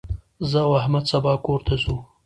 [0.49, 1.95] زه او احمد سبا کور ته ځو.